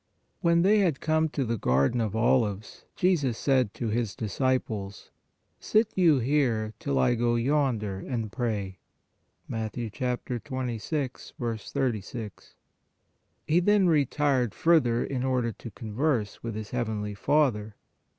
When 0.39 0.63
they 0.63 0.79
had 0.79 0.99
come 0.99 1.29
to 1.29 1.45
the 1.45 1.59
garden 1.59 2.01
of 2.01 2.15
olives, 2.15 2.85
Jesus 2.95 3.37
said 3.37 3.71
to 3.75 3.89
His 3.89 4.15
disciples:" 4.15 5.11
Sit 5.59 5.91
you 5.95 6.17
here, 6.17 6.73
till 6.79 6.97
I 6.97 7.13
go 7.13 7.35
yonder 7.35 7.99
and 7.99 8.31
pray" 8.31 8.79
(Mat. 9.47 9.73
26. 9.73 11.33
36). 11.37 12.55
He 13.45 13.59
then 13.59 13.85
retired 13.85 14.55
further 14.55 15.03
in 15.03 15.23
order 15.23 15.51
to 15.51 15.69
converse 15.69 16.41
with 16.41 16.55
His 16.55 16.71
heavenly 16.71 17.13
Father. 17.13 17.75